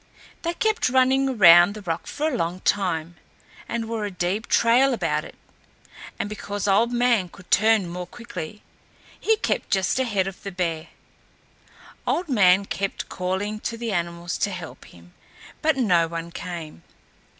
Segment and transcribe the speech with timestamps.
[0.41, 3.17] They kept running around the rock for a long time
[3.69, 5.35] and wore a deep trail about it,
[6.17, 8.63] and because Old Man could turn more quickly,
[9.19, 10.87] he kept just ahead of the bear.
[12.07, 15.13] Old Man kept calling to the animals to help him,
[15.61, 16.81] but no one came.